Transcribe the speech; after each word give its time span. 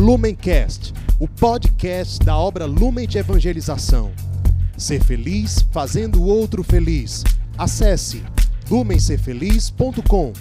Lumencast, 0.00 0.94
o 1.18 1.28
podcast 1.28 2.24
da 2.24 2.34
obra 2.34 2.64
Lumen 2.64 3.06
de 3.06 3.18
Evangelização. 3.18 4.10
Ser 4.74 5.04
feliz 5.04 5.60
fazendo 5.70 6.22
o 6.22 6.24
outro 6.24 6.64
feliz. 6.64 7.22
Acesse 7.58 8.22
lumencerfeliz.com. 8.70 10.32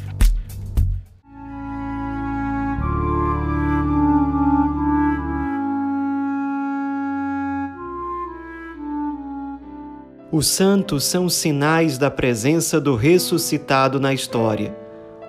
Os 10.32 10.48
santos 10.48 11.04
são 11.04 11.28
sinais 11.28 11.98
da 11.98 12.10
presença 12.10 12.80
do 12.80 12.96
ressuscitado 12.96 14.00
na 14.00 14.14
história. 14.14 14.73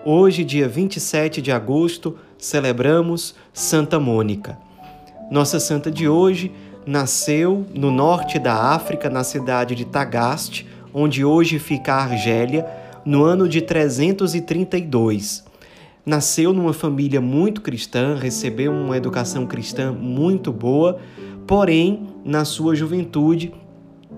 Hoje, 0.04 0.44
dia 0.44 0.68
27 0.68 1.42
de 1.42 1.50
agosto, 1.50 2.16
celebramos 2.40 3.34
Santa 3.52 4.00
Mônica. 4.00 4.58
Nossa 5.30 5.60
santa 5.60 5.90
de 5.90 6.08
hoje 6.08 6.50
nasceu 6.86 7.66
no 7.74 7.90
norte 7.90 8.38
da 8.38 8.54
África, 8.54 9.10
na 9.10 9.22
cidade 9.22 9.74
de 9.74 9.84
Tagaste, 9.84 10.66
onde 10.92 11.24
hoje 11.24 11.58
fica 11.58 11.94
a 11.94 12.02
Argélia, 12.02 12.66
no 13.04 13.22
ano 13.22 13.48
de 13.48 13.60
332. 13.60 15.44
Nasceu 16.04 16.52
numa 16.52 16.72
família 16.72 17.20
muito 17.20 17.60
cristã, 17.60 18.16
recebeu 18.16 18.72
uma 18.72 18.96
educação 18.96 19.46
cristã 19.46 19.92
muito 19.92 20.50
boa, 20.50 20.98
porém, 21.46 22.08
na 22.24 22.44
sua 22.44 22.74
juventude, 22.74 23.52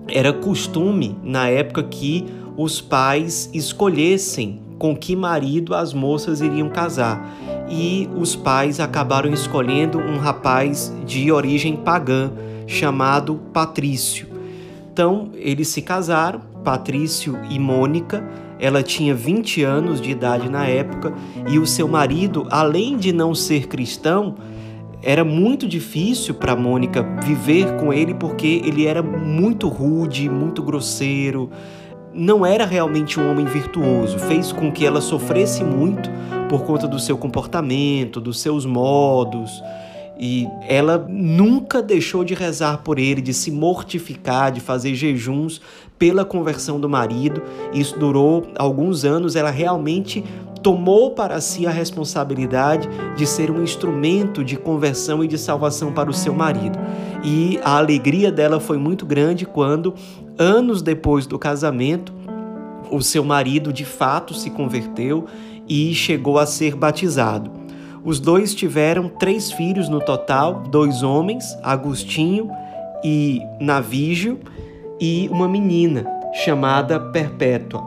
era 0.07 0.33
costume 0.33 1.17
na 1.23 1.47
época 1.49 1.83
que 1.83 2.25
os 2.57 2.81
pais 2.81 3.49
escolhessem 3.53 4.61
com 4.83 4.93
que 4.93 5.15
marido 5.15 5.73
as 5.73 5.93
moças 5.93 6.41
iriam 6.41 6.67
casar. 6.67 7.33
E 7.69 8.09
os 8.17 8.35
pais 8.35 8.81
acabaram 8.81 9.31
escolhendo 9.31 9.97
um 9.97 10.17
rapaz 10.17 10.93
de 11.05 11.31
origem 11.31 11.77
pagã 11.77 12.33
chamado 12.67 13.35
Patrício. 13.53 14.27
Então, 14.91 15.29
eles 15.35 15.69
se 15.69 15.81
casaram, 15.81 16.41
Patrício 16.65 17.39
e 17.49 17.57
Mônica. 17.57 18.29
Ela 18.59 18.83
tinha 18.83 19.15
20 19.15 19.63
anos 19.63 20.01
de 20.01 20.11
idade 20.11 20.49
na 20.49 20.67
época 20.67 21.13
e 21.47 21.57
o 21.57 21.65
seu 21.65 21.87
marido, 21.87 22.45
além 22.51 22.97
de 22.97 23.13
não 23.13 23.33
ser 23.33 23.67
cristão, 23.67 24.35
era 25.01 25.23
muito 25.23 25.65
difícil 25.65 26.33
para 26.33 26.57
Mônica 26.57 27.03
viver 27.23 27.77
com 27.77 27.93
ele 27.93 28.13
porque 28.13 28.61
ele 28.65 28.85
era 28.85 29.01
muito 29.01 29.69
rude, 29.69 30.29
muito 30.29 30.61
grosseiro, 30.61 31.49
não 32.13 32.45
era 32.45 32.65
realmente 32.65 33.19
um 33.19 33.29
homem 33.29 33.45
virtuoso, 33.45 34.19
fez 34.19 34.51
com 34.51 34.71
que 34.71 34.85
ela 34.85 35.01
sofresse 35.01 35.63
muito 35.63 36.09
por 36.49 36.63
conta 36.63 36.87
do 36.87 36.99
seu 36.99 37.17
comportamento, 37.17 38.21
dos 38.21 38.39
seus 38.39 38.65
modos. 38.65 39.63
E 40.19 40.47
ela 40.67 41.05
nunca 41.09 41.81
deixou 41.81 42.23
de 42.23 42.33
rezar 42.35 42.83
por 42.83 42.99
ele, 42.99 43.21
de 43.21 43.33
se 43.33 43.49
mortificar, 43.51 44.51
de 44.51 44.59
fazer 44.59 44.93
jejuns 44.93 45.59
pela 45.97 46.23
conversão 46.23 46.79
do 46.79 46.87
marido. 46.87 47.41
Isso 47.73 47.97
durou 47.97 48.47
alguns 48.57 49.05
anos. 49.05 49.35
Ela 49.35 49.49
realmente 49.49 50.23
tomou 50.61 51.11
para 51.11 51.41
si 51.41 51.67
a 51.67 51.71
responsabilidade 51.71 52.87
de 53.17 53.27
ser 53.27 53.51
um 53.51 53.61
instrumento 53.61 54.43
de 54.43 54.55
conversão 54.55 55.23
e 55.23 55.27
de 55.27 55.37
salvação 55.37 55.91
para 55.91 56.09
o 56.09 56.13
seu 56.13 56.33
marido. 56.33 56.79
E 57.23 57.59
a 57.63 57.77
alegria 57.77 58.31
dela 58.31 58.59
foi 58.59 58.77
muito 58.77 59.05
grande 59.05 59.45
quando, 59.45 59.93
anos 60.37 60.81
depois 60.81 61.25
do 61.25 61.37
casamento, 61.39 62.13
o 62.91 63.01
seu 63.01 63.23
marido 63.23 63.71
de 63.73 63.85
fato 63.85 64.33
se 64.33 64.49
converteu 64.49 65.25
e 65.67 65.93
chegou 65.93 66.37
a 66.37 66.45
ser 66.45 66.75
batizado. 66.75 67.51
Os 68.03 68.19
dois 68.19 68.53
tiveram 68.53 69.07
três 69.07 69.51
filhos 69.51 69.87
no 69.87 69.99
total: 69.99 70.63
dois 70.69 71.03
homens, 71.03 71.57
Agostinho 71.63 72.49
e 73.03 73.41
Navígio, 73.59 74.39
e 74.99 75.29
uma 75.31 75.47
menina 75.47 76.05
chamada 76.33 76.99
Perpétua. 76.99 77.83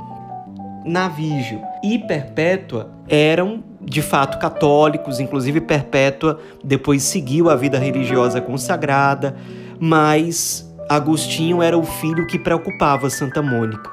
Navígio 0.84 1.61
e 1.83 1.99
Perpétua 1.99 2.91
eram 3.09 3.63
de 3.81 4.03
fato 4.03 4.39
católicos, 4.39 5.21
inclusive 5.21 5.61
Perpétua 5.61 6.41
depois 6.65 7.03
seguiu 7.03 7.51
a 7.51 7.57
vida 7.57 7.78
religiosa 7.78 8.41
consagrada, 8.41 9.37
mas 9.78 10.66
Agostinho 10.89 11.61
era 11.61 11.77
o 11.77 11.83
filho 11.83 12.27
que 12.27 12.39
preocupava 12.39 13.11
Santa 13.11 13.43
Mônica. 13.43 13.91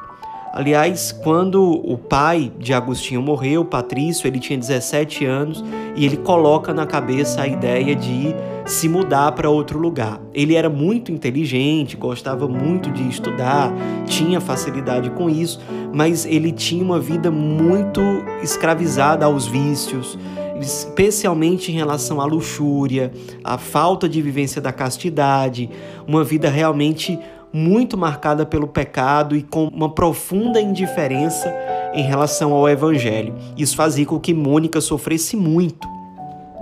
Aliás, 0.53 1.11
quando 1.11 1.63
o 1.63 1.97
pai 1.97 2.51
de 2.59 2.71
Agostinho 2.71 3.19
morreu, 3.19 3.65
Patrício, 3.65 4.27
ele 4.27 4.39
tinha 4.39 4.59
17 4.59 5.25
anos 5.25 5.65
e 5.95 6.05
ele 6.05 6.17
coloca 6.17 6.71
na 6.71 6.85
cabeça 6.85 7.41
a 7.41 7.47
ideia 7.47 7.95
de 7.95 8.35
se 8.63 8.87
mudar 8.87 9.31
para 9.31 9.49
outro 9.49 9.79
lugar. 9.79 10.21
Ele 10.31 10.53
era 10.53 10.69
muito 10.69 11.11
inteligente, 11.11 11.97
gostava 11.97 12.47
muito 12.47 12.91
de 12.91 13.09
estudar, 13.09 13.73
tinha 14.05 14.39
facilidade 14.39 15.09
com 15.09 15.27
isso, 15.27 15.59
mas 15.91 16.27
ele 16.27 16.51
tinha 16.51 16.83
uma 16.83 16.99
vida 16.99 17.31
muito 17.31 17.99
escravizada 18.43 19.25
aos 19.25 19.47
vícios, 19.47 20.19
especialmente 20.59 21.71
em 21.71 21.75
relação 21.75 22.21
à 22.21 22.25
luxúria, 22.25 23.11
à 23.43 23.57
falta 23.57 24.07
de 24.07 24.21
vivência 24.21 24.61
da 24.61 24.71
castidade, 24.71 25.69
uma 26.07 26.23
vida 26.23 26.49
realmente 26.49 27.19
muito 27.51 27.95
marcada 27.95 28.45
pelo 28.45 28.67
pecado 28.67 29.35
e 29.35 29.43
com 29.43 29.67
uma 29.67 29.89
profunda 29.89 30.59
indiferença 30.59 31.53
em 31.93 32.03
relação 32.03 32.51
ao 32.51 32.67
evangelho. 32.67 33.35
Isso 33.55 33.75
fazia 33.75 34.05
com 34.05 34.19
que 34.19 34.33
Mônica 34.33 34.81
sofresse 34.81 35.35
muito. 35.37 35.87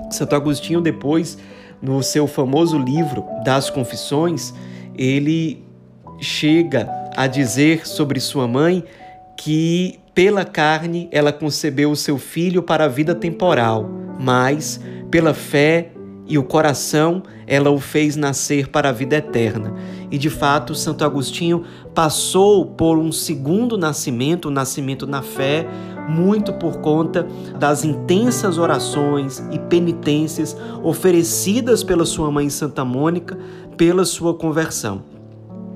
Santo 0.09 0.35
Agostinho 0.35 0.81
depois, 0.81 1.37
no 1.81 2.03
seu 2.03 2.27
famoso 2.27 2.77
livro 2.77 3.25
das 3.45 3.69
Confissões, 3.69 4.53
ele 4.97 5.63
chega 6.19 6.89
a 7.15 7.25
dizer 7.25 7.87
sobre 7.87 8.19
sua 8.19 8.47
mãe 8.47 8.83
que 9.37 9.99
pela 10.13 10.43
carne 10.43 11.07
ela 11.11 11.31
concebeu 11.31 11.91
o 11.91 11.95
seu 11.95 12.17
filho 12.17 12.61
para 12.61 12.85
a 12.85 12.87
vida 12.87 13.15
temporal, 13.15 13.89
mas 14.19 14.79
pela 15.09 15.33
fé 15.33 15.91
e 16.27 16.37
o 16.37 16.43
coração 16.43 17.23
ela 17.45 17.69
o 17.69 17.79
fez 17.79 18.15
nascer 18.15 18.69
para 18.69 18.89
a 18.89 18.91
vida 18.93 19.17
eterna. 19.17 19.73
E 20.09 20.17
de 20.17 20.29
fato, 20.29 20.73
Santo 20.73 21.03
Agostinho 21.03 21.63
passou 21.93 22.65
por 22.65 22.97
um 22.97 23.11
segundo 23.11 23.77
nascimento, 23.77 24.47
um 24.47 24.51
nascimento 24.51 25.05
na 25.05 25.21
fé, 25.21 25.67
muito 26.07 26.53
por 26.53 26.77
conta 26.77 27.27
das 27.59 27.83
intensas 27.83 28.57
orações 28.57 29.43
e 29.51 29.59
penitências 29.59 30.55
oferecidas 30.81 31.83
pela 31.83 32.05
sua 32.05 32.31
mãe 32.31 32.49
Santa 32.49 32.85
Mônica 32.85 33.37
pela 33.75 34.05
sua 34.05 34.33
conversão. 34.33 35.10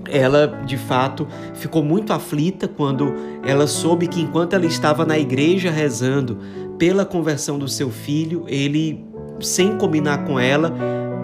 Ela, 0.10 0.48
de 0.66 0.78
fato, 0.78 1.28
ficou 1.54 1.84
muito 1.84 2.14
aflita 2.14 2.68
quando 2.68 3.14
ela 3.44 3.68
soube 3.68 4.08
que 4.08 4.22
enquanto 4.22 4.54
ela 4.54 4.66
estava 4.66 5.06
na 5.06 5.18
igreja 5.18 5.72
rezando 5.72 6.38
pela 6.78 7.06
conversão 7.06 7.58
do 7.58 7.68
seu 7.68 7.90
filho, 7.90 8.46
ele 8.48 9.04
sem 9.40 9.78
combinar 9.78 10.26
com 10.26 10.40
ela, 10.40 10.74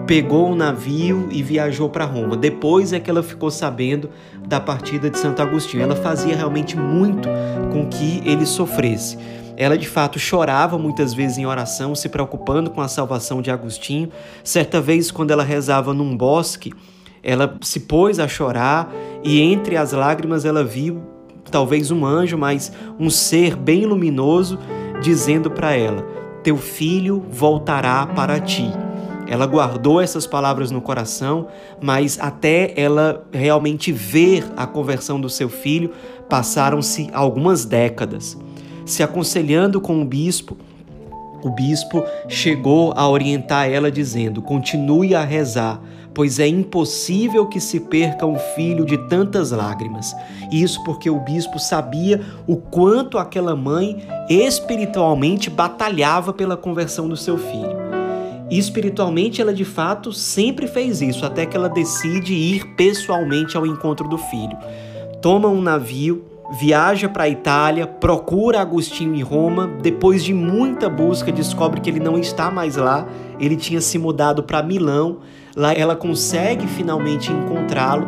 pegou 0.06 0.50
um 0.50 0.54
navio 0.54 1.28
e 1.30 1.42
viajou 1.42 1.88
para 1.88 2.04
Roma. 2.04 2.36
Depois 2.36 2.92
é 2.92 3.00
que 3.00 3.08
ela 3.08 3.22
ficou 3.22 3.50
sabendo 3.50 4.10
da 4.46 4.60
partida 4.60 5.08
de 5.08 5.18
Santo 5.18 5.40
Agostinho. 5.40 5.82
Ela 5.82 5.96
fazia 5.96 6.36
realmente 6.36 6.76
muito 6.76 7.28
com 7.72 7.86
que 7.88 8.22
ele 8.24 8.44
sofresse. 8.44 9.16
Ela 9.56 9.78
de 9.78 9.88
fato 9.88 10.18
chorava 10.18 10.78
muitas 10.78 11.14
vezes 11.14 11.38
em 11.38 11.46
oração, 11.46 11.94
se 11.94 12.08
preocupando 12.08 12.70
com 12.70 12.80
a 12.80 12.88
salvação 12.88 13.40
de 13.40 13.50
Agostinho. 13.50 14.10
Certa 14.42 14.80
vez, 14.80 15.10
quando 15.10 15.30
ela 15.30 15.44
rezava 15.44 15.94
num 15.94 16.16
bosque, 16.16 16.72
ela 17.22 17.56
se 17.60 17.80
pôs 17.80 18.18
a 18.18 18.26
chorar 18.26 18.92
e 19.22 19.40
entre 19.40 19.76
as 19.76 19.92
lágrimas 19.92 20.44
ela 20.44 20.64
viu 20.64 21.02
talvez 21.50 21.90
um 21.90 22.04
anjo, 22.04 22.36
mas 22.36 22.72
um 22.98 23.08
ser 23.10 23.56
bem 23.56 23.84
luminoso 23.86 24.58
dizendo 25.00 25.50
para 25.50 25.76
ela: 25.76 26.04
teu 26.42 26.56
filho 26.56 27.24
voltará 27.30 28.06
para 28.06 28.40
ti. 28.40 28.70
Ela 29.28 29.46
guardou 29.46 30.00
essas 30.00 30.26
palavras 30.26 30.70
no 30.70 30.82
coração, 30.82 31.46
mas 31.80 32.18
até 32.20 32.74
ela 32.76 33.24
realmente 33.32 33.92
ver 33.92 34.44
a 34.56 34.66
conversão 34.66 35.20
do 35.20 35.30
seu 35.30 35.48
filho, 35.48 35.92
passaram-se 36.28 37.08
algumas 37.14 37.64
décadas. 37.64 38.36
Se 38.84 39.02
aconselhando 39.02 39.80
com 39.80 40.02
o 40.02 40.04
bispo, 40.04 40.56
o 41.42 41.50
bispo 41.50 42.04
chegou 42.28 42.92
a 42.96 43.08
orientar 43.08 43.70
ela 43.70 43.90
dizendo: 43.90 44.42
continue 44.42 45.14
a 45.14 45.24
rezar, 45.24 45.80
pois 46.14 46.38
é 46.38 46.46
impossível 46.46 47.46
que 47.46 47.60
se 47.60 47.80
perca 47.80 48.26
um 48.26 48.38
filho 48.54 48.84
de 48.84 48.98
tantas 49.08 49.50
lágrimas. 49.50 50.14
Isso 50.50 50.82
porque 50.84 51.08
o 51.08 51.20
bispo 51.20 51.58
sabia 51.58 52.20
o 52.46 52.56
quanto 52.56 53.18
aquela 53.18 53.56
mãe 53.56 54.04
espiritualmente 54.28 55.48
batalhava 55.48 56.32
pela 56.32 56.56
conversão 56.56 57.08
do 57.08 57.16
seu 57.16 57.38
filho. 57.38 57.76
E 58.50 58.58
espiritualmente 58.58 59.40
ela 59.40 59.54
de 59.54 59.64
fato 59.64 60.12
sempre 60.12 60.66
fez 60.66 61.00
isso, 61.00 61.24
até 61.24 61.46
que 61.46 61.56
ela 61.56 61.68
decide 61.68 62.34
ir 62.34 62.66
pessoalmente 62.76 63.56
ao 63.56 63.66
encontro 63.66 64.06
do 64.06 64.18
filho. 64.18 64.56
Toma 65.22 65.48
um 65.48 65.62
navio 65.62 66.31
viaja 66.50 67.08
para 67.08 67.24
a 67.24 67.28
Itália, 67.28 67.86
procura 67.86 68.60
Agostinho 68.60 69.14
em 69.14 69.22
Roma, 69.22 69.66
depois 69.80 70.22
de 70.22 70.34
muita 70.34 70.88
busca 70.88 71.32
descobre 71.32 71.80
que 71.80 71.88
ele 71.88 72.00
não 72.00 72.18
está 72.18 72.50
mais 72.50 72.76
lá, 72.76 73.06
ele 73.38 73.56
tinha 73.56 73.80
se 73.80 73.98
mudado 73.98 74.42
para 74.42 74.62
Milão. 74.62 75.18
Lá 75.54 75.72
ela 75.72 75.94
consegue 75.94 76.66
finalmente 76.66 77.30
encontrá-lo 77.30 78.06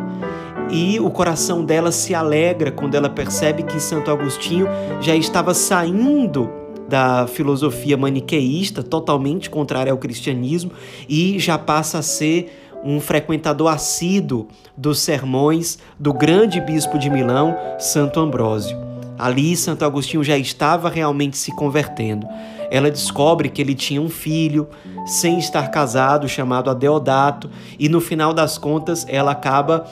e 0.69 0.99
o 0.99 1.09
coração 1.09 1.63
dela 1.63 1.91
se 1.91 2.15
alegra 2.15 2.71
quando 2.71 2.95
ela 2.95 3.09
percebe 3.09 3.63
que 3.63 3.79
Santo 3.79 4.09
Agostinho 4.09 4.67
já 4.99 5.15
estava 5.15 5.53
saindo 5.53 6.49
da 6.87 7.27
filosofia 7.27 7.97
maniqueísta, 7.97 8.83
totalmente 8.83 9.49
contrária 9.49 9.91
ao 9.91 9.97
cristianismo, 9.97 10.71
e 11.09 11.39
já 11.39 11.57
passa 11.57 11.99
a 11.99 12.01
ser 12.01 12.64
um 12.85 12.99
frequentador 12.99 13.73
assíduo 13.73 14.47
dos 14.77 14.99
sermões 14.99 15.79
do 15.99 16.13
grande 16.13 16.61
bispo 16.61 16.99
de 16.99 17.09
Milão, 17.09 17.57
Santo 17.79 18.19
Ambrósio. 18.19 18.77
Ali, 19.17 19.57
Santo 19.57 19.83
Agostinho 19.83 20.23
já 20.23 20.37
estava 20.37 20.87
realmente 20.87 21.35
se 21.35 21.53
convertendo. 21.55 22.27
Ela 22.69 22.91
descobre 22.91 23.49
que 23.49 23.61
ele 23.61 23.73
tinha 23.73 24.01
um 24.01 24.09
filho, 24.09 24.67
sem 25.05 25.39
estar 25.39 25.69
casado, 25.71 26.29
chamado 26.29 26.69
Adeodato, 26.69 27.49
e 27.79 27.89
no 27.89 27.99
final 27.99 28.33
das 28.33 28.57
contas 28.57 29.05
ela 29.09 29.31
acaba 29.31 29.85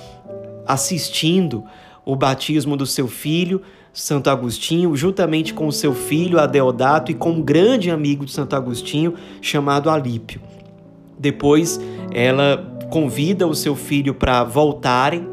assistindo 0.68 1.64
o 2.06 2.16
batismo 2.16 2.78
do 2.78 2.86
seu 2.86 3.08
filho, 3.08 3.62
Santo 3.92 4.30
Agostinho, 4.30 4.96
juntamente 4.96 5.54
com 5.54 5.68
o 5.68 5.72
seu 5.72 5.94
filho 5.94 6.40
Adeodato 6.40 7.12
e 7.12 7.16
com 7.16 7.32
um 7.32 7.42
grande 7.42 7.90
amigo 7.90 8.26
de 8.26 8.32
Santo 8.32 8.56
Agostinho 8.56 9.14
chamado 9.42 9.90
Alípio. 9.90 10.42
Depois 11.18 11.80
ela 12.12 12.73
convida 12.94 13.48
o 13.48 13.56
seu 13.56 13.76
filho 13.76 14.14
para 14.14 14.44
voltarem 14.44 15.28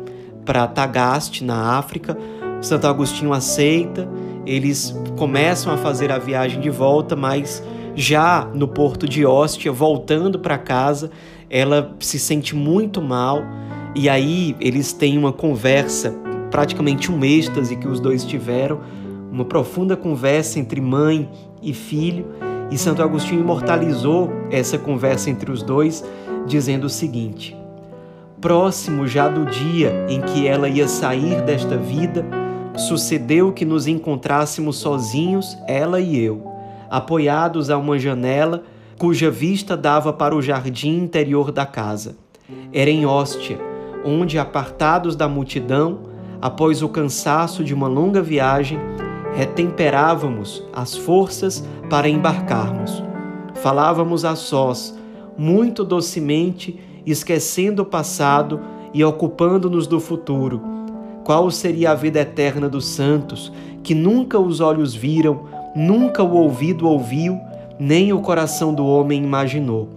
para 0.46 0.66
Tagaste, 0.66 1.44
na 1.44 1.76
África. 1.76 2.16
Santo 2.62 2.86
Agostinho 2.86 3.34
aceita, 3.34 4.08
eles 4.46 4.98
começam 5.18 5.70
a 5.70 5.76
fazer 5.76 6.10
a 6.10 6.16
viagem 6.16 6.58
de 6.58 6.70
volta, 6.70 7.14
mas 7.14 7.62
já 7.94 8.48
no 8.54 8.66
porto 8.66 9.06
de 9.06 9.26
Ostia, 9.26 9.70
voltando 9.70 10.38
para 10.38 10.56
casa, 10.56 11.10
ela 11.50 11.94
se 12.00 12.18
sente 12.18 12.56
muito 12.56 13.02
mal. 13.02 13.42
E 13.94 14.08
aí 14.08 14.56
eles 14.58 14.94
têm 14.94 15.18
uma 15.18 15.30
conversa, 15.30 16.14
praticamente 16.50 17.12
um 17.12 17.22
êxtase 17.22 17.76
que 17.76 17.86
os 17.86 18.00
dois 18.00 18.24
tiveram, 18.24 18.80
uma 19.30 19.44
profunda 19.44 19.98
conversa 19.98 20.58
entre 20.58 20.80
mãe 20.80 21.28
e 21.62 21.74
filho, 21.74 22.24
e 22.70 22.78
Santo 22.78 23.02
Agostinho 23.02 23.42
imortalizou 23.42 24.30
essa 24.50 24.78
conversa 24.78 25.28
entre 25.28 25.50
os 25.50 25.62
dois, 25.62 26.02
dizendo 26.46 26.84
o 26.84 26.90
seguinte: 26.90 27.56
Próximo 28.40 29.06
já 29.06 29.28
do 29.28 29.44
dia 29.46 30.06
em 30.08 30.20
que 30.22 30.46
ela 30.46 30.68
ia 30.68 30.88
sair 30.88 31.42
desta 31.42 31.76
vida, 31.76 32.24
sucedeu 32.76 33.52
que 33.52 33.64
nos 33.64 33.86
encontrássemos 33.86 34.76
sozinhos, 34.76 35.56
ela 35.66 36.00
e 36.00 36.18
eu, 36.18 36.50
apoiados 36.88 37.70
a 37.70 37.76
uma 37.76 37.98
janela 37.98 38.62
cuja 38.98 39.30
vista 39.30 39.76
dava 39.76 40.12
para 40.12 40.34
o 40.34 40.42
jardim 40.42 40.98
interior 40.98 41.50
da 41.50 41.64
casa. 41.64 42.16
Era 42.70 42.90
em 42.90 43.06
Hóstia, 43.06 43.58
onde, 44.04 44.38
apartados 44.38 45.16
da 45.16 45.26
multidão, 45.26 46.00
após 46.40 46.82
o 46.82 46.88
cansaço 46.88 47.64
de 47.64 47.72
uma 47.72 47.88
longa 47.88 48.20
viagem, 48.20 48.78
retemperávamos 49.34 50.62
as 50.72 50.96
forças 50.96 51.66
para 51.88 52.08
embarcarmos. 52.08 53.02
Falávamos 53.54 54.24
a 54.24 54.36
sós, 54.36 54.94
muito 55.40 55.86
docemente, 55.86 56.78
esquecendo 57.06 57.80
o 57.80 57.86
passado 57.86 58.60
e 58.92 59.02
ocupando-nos 59.02 59.86
do 59.86 59.98
futuro. 59.98 60.60
Qual 61.24 61.50
seria 61.50 61.92
a 61.92 61.94
vida 61.94 62.20
eterna 62.20 62.68
dos 62.68 62.84
santos, 62.84 63.50
que 63.82 63.94
nunca 63.94 64.38
os 64.38 64.60
olhos 64.60 64.94
viram, 64.94 65.46
nunca 65.74 66.22
o 66.22 66.34
ouvido 66.34 66.86
ouviu, 66.86 67.40
nem 67.78 68.12
o 68.12 68.20
coração 68.20 68.74
do 68.74 68.84
homem 68.84 69.24
imaginou? 69.24 69.88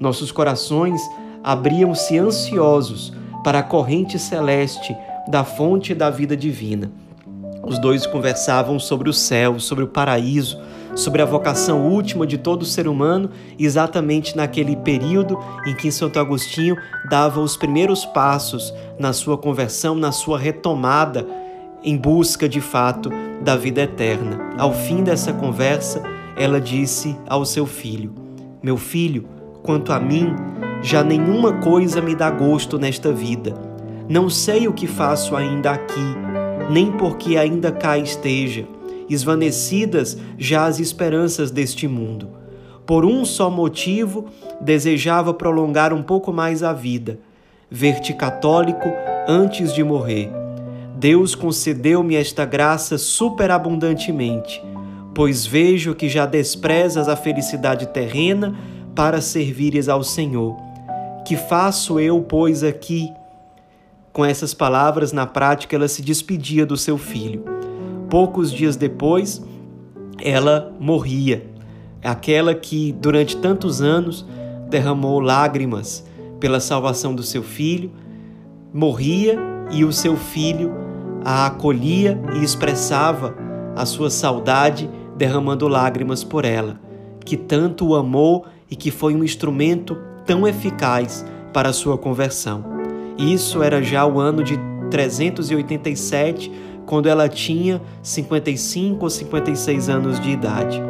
Nossos 0.00 0.32
corações 0.32 1.00
abriam-se 1.44 2.18
ansiosos 2.18 3.12
para 3.44 3.60
a 3.60 3.62
corrente 3.62 4.18
celeste 4.18 4.96
da 5.28 5.44
fonte 5.44 5.94
da 5.94 6.10
vida 6.10 6.36
divina. 6.36 6.90
Os 7.62 7.78
dois 7.78 8.04
conversavam 8.04 8.80
sobre 8.80 9.08
o 9.08 9.12
céu, 9.12 9.60
sobre 9.60 9.84
o 9.84 9.88
paraíso, 9.88 10.58
sobre 10.98 11.22
a 11.22 11.24
vocação 11.24 11.86
última 11.86 12.26
de 12.26 12.36
todo 12.36 12.64
ser 12.64 12.88
humano, 12.88 13.30
exatamente 13.56 14.36
naquele 14.36 14.74
período 14.74 15.38
em 15.64 15.72
que 15.72 15.92
Santo 15.92 16.18
Agostinho 16.18 16.76
dava 17.08 17.40
os 17.40 17.56
primeiros 17.56 18.04
passos 18.04 18.74
na 18.98 19.12
sua 19.12 19.38
conversão, 19.38 19.94
na 19.94 20.10
sua 20.10 20.36
retomada 20.36 21.24
em 21.84 21.96
busca 21.96 22.48
de 22.48 22.60
fato 22.60 23.10
da 23.40 23.54
vida 23.54 23.82
eterna. 23.82 24.50
Ao 24.58 24.74
fim 24.74 25.04
dessa 25.04 25.32
conversa, 25.32 26.02
ela 26.36 26.60
disse 26.60 27.16
ao 27.28 27.44
seu 27.44 27.64
filho: 27.64 28.12
Meu 28.60 28.76
filho, 28.76 29.24
quanto 29.62 29.92
a 29.92 30.00
mim, 30.00 30.34
já 30.82 31.04
nenhuma 31.04 31.52
coisa 31.60 32.02
me 32.02 32.16
dá 32.16 32.28
gosto 32.28 32.76
nesta 32.76 33.12
vida. 33.12 33.54
Não 34.08 34.28
sei 34.28 34.66
o 34.66 34.72
que 34.72 34.88
faço 34.88 35.36
ainda 35.36 35.70
aqui, 35.70 36.16
nem 36.68 36.90
porque 36.90 37.36
ainda 37.36 37.70
cá 37.70 37.96
esteja, 37.96 38.66
esvanecidas 39.08 40.18
já 40.36 40.66
as 40.66 40.78
esperanças 40.80 41.50
deste 41.50 41.86
mundo. 41.86 42.30
Por 42.86 43.04
um 43.04 43.24
só 43.24 43.50
motivo, 43.50 44.26
desejava 44.60 45.34
prolongar 45.34 45.92
um 45.92 46.02
pouco 46.02 46.32
mais 46.32 46.62
a 46.62 46.72
vida, 46.72 47.18
ver-te 47.70 48.14
católico 48.14 48.88
antes 49.28 49.74
de 49.74 49.84
morrer. 49.84 50.30
Deus 50.96 51.34
concedeu-me 51.34 52.16
esta 52.16 52.44
graça 52.44 52.98
superabundantemente, 52.98 54.62
pois 55.14 55.46
vejo 55.46 55.94
que 55.94 56.08
já 56.08 56.26
desprezas 56.26 57.08
a 57.08 57.16
felicidade 57.16 57.86
terrena 57.88 58.58
para 58.94 59.20
servires 59.20 59.88
ao 59.88 60.02
Senhor 60.02 60.68
que 61.28 61.36
faço 61.36 62.00
eu, 62.00 62.22
pois, 62.22 62.64
aqui? 62.64 63.12
Com 64.14 64.24
essas 64.24 64.54
palavras, 64.54 65.12
na 65.12 65.26
prática, 65.26 65.76
ela 65.76 65.86
se 65.86 66.00
despedia 66.00 66.64
do 66.64 66.74
seu 66.74 66.96
filho. 66.96 67.57
Poucos 68.10 68.52
dias 68.52 68.76
depois, 68.76 69.44
ela 70.20 70.74
morria. 70.78 71.44
Aquela 72.02 72.54
que, 72.54 72.92
durante 72.92 73.36
tantos 73.36 73.82
anos, 73.82 74.26
derramou 74.68 75.20
lágrimas 75.20 76.06
pela 76.40 76.60
salvação 76.60 77.14
do 77.14 77.22
seu 77.22 77.42
filho, 77.42 77.90
morria 78.72 79.38
e 79.70 79.84
o 79.84 79.92
seu 79.92 80.16
filho 80.16 80.88
a 81.24 81.46
acolhia 81.46 82.18
e 82.36 82.44
expressava 82.44 83.34
a 83.76 83.84
sua 83.84 84.10
saudade, 84.10 84.88
derramando 85.16 85.68
lágrimas 85.68 86.24
por 86.24 86.44
ela, 86.44 86.80
que 87.24 87.36
tanto 87.36 87.88
o 87.88 87.94
amou 87.94 88.46
e 88.70 88.76
que 88.76 88.90
foi 88.90 89.14
um 89.14 89.24
instrumento 89.24 89.96
tão 90.24 90.46
eficaz 90.46 91.24
para 91.52 91.68
a 91.68 91.72
sua 91.72 91.98
conversão. 91.98 92.64
Isso 93.18 93.62
era 93.62 93.82
já 93.82 94.06
o 94.06 94.18
ano 94.18 94.42
de 94.42 94.58
387, 94.90 96.50
quando 96.88 97.06
ela 97.06 97.28
tinha 97.28 97.82
55 98.02 99.04
ou 99.04 99.10
56 99.10 99.90
anos 99.90 100.18
de 100.18 100.30
idade. 100.30 100.82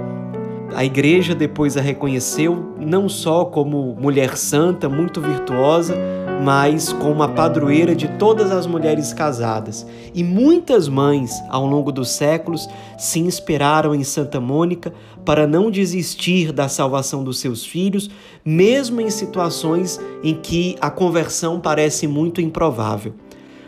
A 0.73 0.85
igreja 0.85 1.35
depois 1.35 1.77
a 1.77 1.81
reconheceu 1.81 2.73
não 2.79 3.09
só 3.09 3.45
como 3.45 3.97
mulher 3.99 4.37
santa, 4.37 4.89
muito 4.89 5.21
virtuosa, 5.21 5.97
mas 6.41 6.93
como 6.93 7.21
a 7.25 7.29
padroeira 7.29 7.97
de 7.97 8.07
todas 8.17 8.53
as 8.53 8.65
mulheres 8.65 9.13
casadas. 9.13 9.85
E 10.15 10.23
muitas 10.23 10.87
mães, 10.87 11.33
ao 11.49 11.67
longo 11.67 11.91
dos 11.91 12.11
séculos, 12.11 12.69
se 12.97 13.19
inspiraram 13.19 13.93
em 13.93 14.05
Santa 14.05 14.41
Mônica 14.41 14.93
para 15.25 15.49
não 15.49 15.69
desistir 15.69 16.53
da 16.53 16.69
salvação 16.69 17.25
dos 17.25 17.41
seus 17.41 17.67
filhos, 17.67 18.09
mesmo 18.45 19.01
em 19.01 19.11
situações 19.11 19.99
em 20.23 20.35
que 20.35 20.77
a 20.81 20.91
conversão 20.91 21.59
parece 21.59 22.07
muito 22.07 22.41
improvável. 22.41 23.15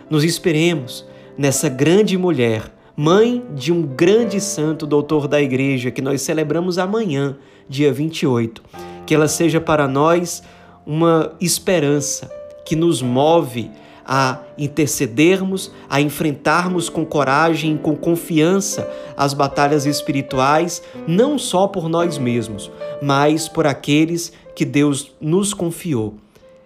Nos 0.09 0.23
esperemos 0.23 1.10
nessa 1.41 1.71
grande 1.71 2.19
mulher, 2.19 2.71
mãe 2.95 3.43
de 3.55 3.73
um 3.73 3.81
grande 3.81 4.39
santo 4.43 4.87
doutor 4.87 5.27
da 5.27 5.41
igreja 5.41 5.91
que 5.91 6.03
nós 6.03 6.21
celebramos 6.21 6.77
amanhã, 6.77 7.35
dia 7.67 7.91
28. 7.91 8.63
Que 9.07 9.15
ela 9.15 9.27
seja 9.27 9.59
para 9.59 9.89
nós 9.89 10.43
uma 10.85 11.33
esperança 11.41 12.31
que 12.63 12.77
nos 12.77 13.01
move 13.01 13.71
a 14.05 14.41
intercedermos, 14.59 15.73
a 15.89 15.99
enfrentarmos 15.99 16.91
com 16.91 17.07
coragem, 17.07 17.79
com 17.79 17.97
confiança 17.97 18.87
as 19.17 19.33
batalhas 19.33 19.87
espirituais, 19.87 20.83
não 21.09 21.39
só 21.39 21.67
por 21.67 21.89
nós 21.89 22.19
mesmos, 22.19 22.71
mas 23.01 23.49
por 23.49 23.67
aqueles 23.67 24.31
que 24.55 24.67
Deus 24.67 25.11
nos 25.19 25.55
confiou. 25.55 26.17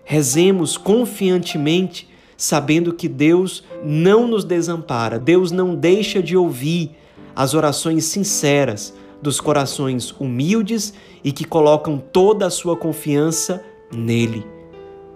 Rezemos 0.05 0.77
confiantemente, 0.77 2.09
sabendo 2.37 2.93
que 2.93 3.09
Deus 3.09 3.65
não 3.85 4.27
nos 4.27 4.45
desampara, 4.45 5.19
Deus 5.19 5.51
não 5.51 5.75
deixa 5.75 6.23
de 6.23 6.37
ouvir 6.37 6.93
as 7.35 7.55
orações 7.55 8.05
sinceras 8.05 8.95
dos 9.21 9.41
corações 9.41 10.11
humildes 10.19 10.95
e 11.23 11.33
que 11.33 11.45
colocam 11.45 11.99
toda 11.99 12.47
a 12.47 12.51
sua 12.51 12.77
confiança 12.77 13.65
nele. 13.93 14.47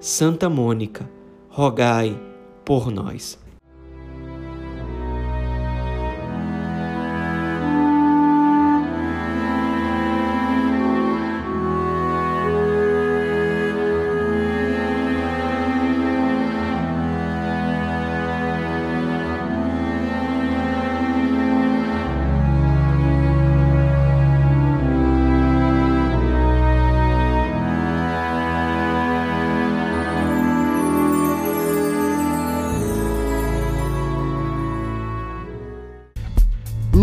Santa 0.00 0.48
Mônica, 0.48 1.08
rogai 1.48 2.18
por 2.64 2.90
nós. 2.90 3.38